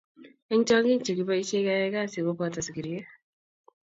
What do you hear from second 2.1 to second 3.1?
koboto sikirie.